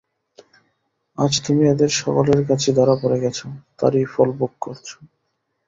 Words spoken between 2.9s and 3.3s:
পড়ে